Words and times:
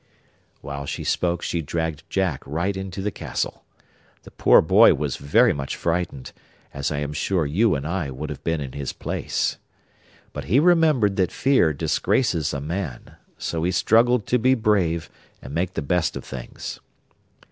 While 0.61 0.87
she 0.87 1.03
spoke 1.03 1.43
she 1.43 1.61
dragged 1.61 2.09
Jack 2.09 2.41
right 2.47 2.75
into 2.75 3.03
the 3.03 3.11
castle. 3.11 3.63
The 4.23 4.31
poor 4.31 4.59
boy 4.59 4.95
was 4.95 5.17
very 5.17 5.53
much 5.53 5.75
frightened, 5.75 6.31
as 6.73 6.91
I 6.91 6.97
am 6.97 7.13
sure 7.13 7.45
you 7.45 7.75
and 7.75 7.85
I 7.85 8.09
would 8.09 8.31
have 8.31 8.43
been 8.43 8.61
in 8.61 8.71
his 8.71 8.93
place. 8.93 9.59
But 10.33 10.45
he 10.45 10.59
remembered 10.59 11.17
that 11.17 11.31
fear 11.31 11.71
disgraces 11.71 12.51
a 12.51 12.59
man; 12.59 13.15
so 13.37 13.61
he 13.61 13.69
struggled 13.69 14.25
to 14.25 14.39
be 14.39 14.55
brave 14.55 15.07
and 15.39 15.53
make 15.53 15.75
the 15.75 15.83
best 15.83 16.17
of 16.17 16.25
things. 16.25 16.79